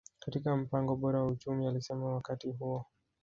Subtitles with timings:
[0.19, 2.85] katika mpango bora wa uchumi alisema wakati huo